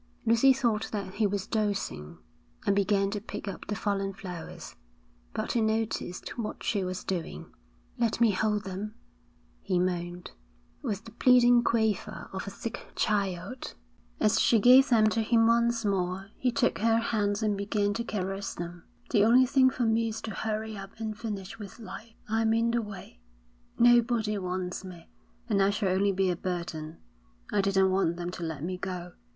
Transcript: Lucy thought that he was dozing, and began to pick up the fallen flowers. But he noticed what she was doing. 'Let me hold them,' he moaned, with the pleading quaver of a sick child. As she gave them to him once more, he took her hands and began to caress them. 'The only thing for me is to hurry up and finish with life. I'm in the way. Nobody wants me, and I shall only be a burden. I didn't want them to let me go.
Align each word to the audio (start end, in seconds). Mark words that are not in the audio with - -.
Lucy 0.25 0.51
thought 0.51 0.89
that 0.91 1.13
he 1.13 1.27
was 1.27 1.45
dozing, 1.45 2.17
and 2.65 2.75
began 2.75 3.11
to 3.11 3.21
pick 3.21 3.47
up 3.47 3.67
the 3.67 3.75
fallen 3.75 4.11
flowers. 4.11 4.75
But 5.31 5.51
he 5.51 5.61
noticed 5.61 6.39
what 6.39 6.63
she 6.63 6.83
was 6.83 7.03
doing. 7.03 7.53
'Let 7.99 8.19
me 8.19 8.31
hold 8.31 8.63
them,' 8.63 8.95
he 9.61 9.77
moaned, 9.77 10.31
with 10.81 11.05
the 11.05 11.11
pleading 11.11 11.61
quaver 11.63 12.31
of 12.33 12.47
a 12.47 12.49
sick 12.49 12.87
child. 12.95 13.75
As 14.19 14.39
she 14.39 14.57
gave 14.57 14.89
them 14.89 15.05
to 15.09 15.21
him 15.21 15.45
once 15.45 15.85
more, 15.85 16.31
he 16.35 16.51
took 16.51 16.79
her 16.79 16.97
hands 16.97 17.43
and 17.43 17.55
began 17.55 17.93
to 17.93 18.03
caress 18.03 18.55
them. 18.55 18.81
'The 19.11 19.23
only 19.23 19.45
thing 19.45 19.69
for 19.69 19.83
me 19.85 20.07
is 20.07 20.19
to 20.23 20.31
hurry 20.31 20.75
up 20.75 20.93
and 20.97 21.15
finish 21.15 21.59
with 21.59 21.77
life. 21.77 22.15
I'm 22.27 22.55
in 22.55 22.71
the 22.71 22.81
way. 22.81 23.19
Nobody 23.77 24.39
wants 24.39 24.83
me, 24.83 25.09
and 25.47 25.61
I 25.61 25.69
shall 25.69 25.89
only 25.89 26.11
be 26.11 26.31
a 26.31 26.35
burden. 26.35 26.97
I 27.51 27.61
didn't 27.61 27.91
want 27.91 28.15
them 28.15 28.31
to 28.31 28.41
let 28.41 28.63
me 28.63 28.79
go. 28.79 29.13